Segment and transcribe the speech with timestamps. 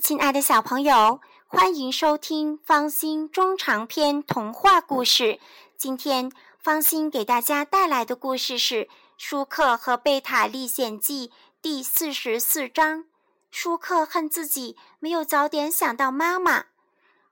[0.00, 5.40] 亲爱的小朋友，欢迎收听方心中长篇童话故事。
[5.76, 8.84] 今天方心给大家带来的故事是
[9.16, 11.28] 《舒克和贝塔历险记》
[11.60, 13.06] 第四十四章。
[13.50, 16.66] 舒克恨自己没有早点想到妈妈。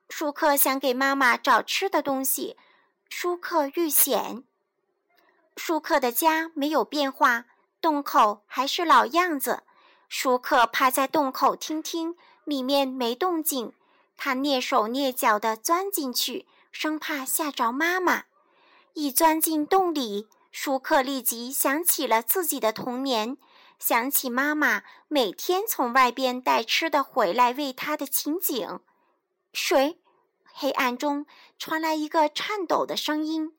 [0.09, 2.57] 舒克想给妈妈找吃的东西。
[3.09, 4.43] 舒克遇险。
[5.57, 7.45] 舒克的家没有变化，
[7.80, 9.62] 洞口还是老样子。
[10.09, 12.17] 舒克趴在洞口听听。
[12.46, 13.73] 里面没动静，
[14.16, 18.24] 他蹑手蹑脚地钻进去，生怕吓着妈妈。
[18.95, 23.37] 一钻进洞里，舒克立即想起了自己的童年，
[23.80, 28.80] 想起妈妈每天从外边带吃的回来喂他的情景。
[29.52, 29.98] 谁？
[30.59, 31.26] 黑暗中
[31.59, 33.54] 传来一个颤抖的声音。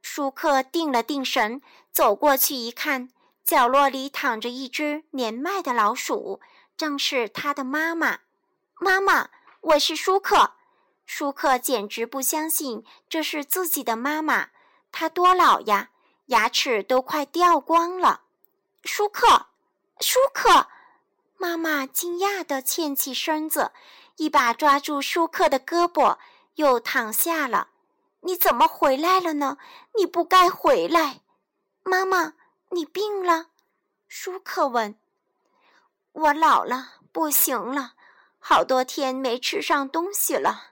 [0.00, 1.60] 舒克定了定神，
[1.90, 3.10] 走过去一看，
[3.44, 6.40] 角落里躺着一只年迈的老鼠，
[6.76, 8.20] 正是他的妈妈。
[8.80, 9.28] 妈妈，
[9.60, 10.52] 我是舒克。
[11.04, 14.50] 舒克简直不相信这是自己的妈妈。
[14.92, 15.90] 她多老呀，
[16.26, 18.22] 牙齿都快掉光了。
[18.84, 19.46] 舒克，
[19.98, 20.68] 舒克！
[21.36, 23.72] 妈妈惊讶地欠起身子，
[24.16, 26.16] 一把抓住舒克的胳膊，
[26.54, 27.70] 又躺下了。
[28.20, 29.58] 你怎么回来了呢？
[29.96, 31.22] 你不该回来。
[31.82, 32.34] 妈妈，
[32.70, 33.48] 你病了？
[34.06, 34.96] 舒克问。
[36.12, 37.94] 我老了，不行了。
[38.50, 40.68] 好多天没吃上东西了，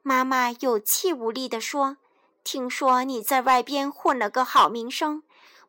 [0.00, 1.98] 妈妈有气无力地说
[2.42, 5.22] ：“听说你在外边混了个好名声，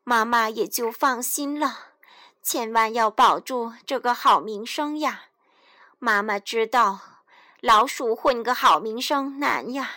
[0.06, 1.80] 妈妈也就放心了。
[2.42, 5.24] 千万要保住这个好名声呀！
[6.00, 7.02] 妈妈知道，
[7.60, 9.92] 老鼠混个好名声难呀。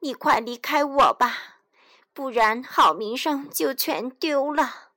[0.00, 1.58] 你快离开我吧，
[2.14, 4.88] 不然好名声就全丢了。”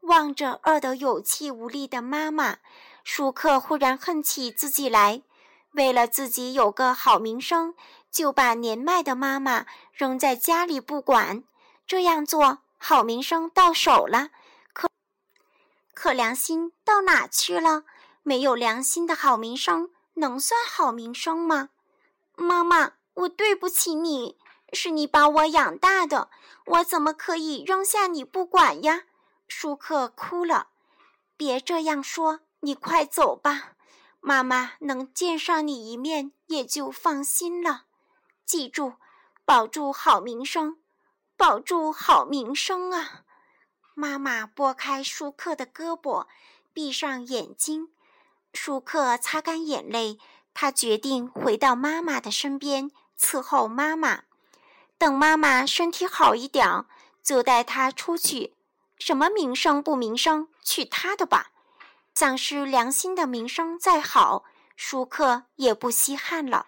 [0.00, 2.58] 望着饿得有气无力的妈妈。
[3.04, 5.22] 舒克忽然恨起自己来，
[5.72, 7.74] 为了自己有个好名声，
[8.10, 11.44] 就把年迈的妈妈扔在家里不管。
[11.86, 14.30] 这样做，好名声到手了，
[14.72, 14.88] 可
[15.94, 17.84] 可良心到哪去了？
[18.22, 21.70] 没有良心的好名声，能算好名声吗？
[22.36, 24.38] 妈妈，我对不起你，
[24.72, 26.30] 是你把我养大的，
[26.66, 29.04] 我怎么可以扔下你不管呀？
[29.48, 30.68] 舒克哭了，
[31.36, 32.40] 别这样说。
[32.60, 33.72] 你快走吧，
[34.20, 37.84] 妈妈能见上你一面也就放心了。
[38.44, 38.94] 记住，
[39.44, 40.76] 保住好名声，
[41.36, 43.24] 保住好名声啊！
[43.94, 46.26] 妈妈拨开舒克的胳膊，
[46.72, 47.88] 闭上眼睛。
[48.52, 50.18] 舒克擦干眼泪，
[50.52, 54.24] 他决定回到妈妈的身边伺候妈妈。
[54.98, 56.84] 等妈妈身体好一点，
[57.22, 58.54] 就带她出去。
[58.98, 61.52] 什么名声不名声，去他的吧。
[62.14, 64.44] 丧失良心的名声再好，
[64.76, 66.66] 舒克也不稀罕了。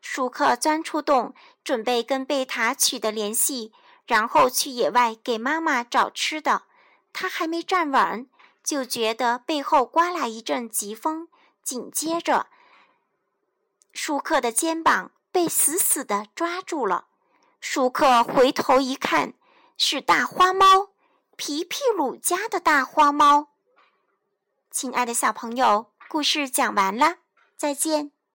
[0.00, 3.72] 舒克钻出洞，准备跟贝塔取得联系，
[4.04, 6.62] 然后去野外给妈妈找吃的。
[7.12, 8.28] 他还没站稳，
[8.64, 11.28] 就觉得背后刮来一阵疾风，
[11.62, 12.48] 紧接着，
[13.92, 17.06] 舒克的肩膀被死死地抓住了。
[17.60, 19.34] 舒克回头一看，
[19.78, 20.88] 是大花猫，
[21.36, 23.51] 皮皮鲁家的大花猫。
[24.72, 27.18] 亲爱的小朋友，故事讲完了，
[27.58, 28.10] 再见。